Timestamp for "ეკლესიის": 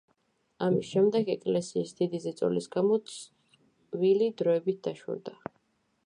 1.33-1.91